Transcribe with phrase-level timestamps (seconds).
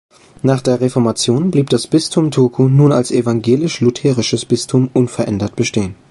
[0.41, 5.93] Nach der Reformation blieb das Bistum Turku, nun als evangelisch-lutherisches Bistum, unverändert bestehen.